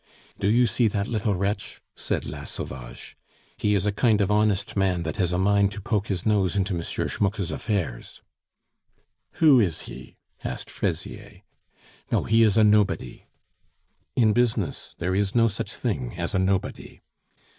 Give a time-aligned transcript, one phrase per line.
[0.39, 3.15] "Do you see that little wretch?" said La Sauvage.
[3.57, 6.55] "He is a kind of honest man that has a mind to poke his nose
[6.55, 6.81] into M.
[6.81, 8.23] Schmucke's affairs."
[9.33, 11.43] "Who is he?" asked Fraisier.
[12.11, 12.23] "Oh!
[12.23, 13.25] he is a nobody."
[14.15, 16.99] "In business there is no such thing as a nobody."